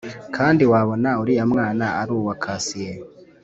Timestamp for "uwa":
2.19-2.33